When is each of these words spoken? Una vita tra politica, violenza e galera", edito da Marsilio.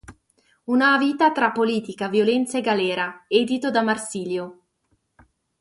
Una 0.65 0.97
vita 0.97 1.31
tra 1.31 1.51
politica, 1.51 2.07
violenza 2.09 2.57
e 2.57 2.61
galera", 2.61 3.25
edito 3.27 3.69
da 3.69 3.83
Marsilio. 3.83 4.63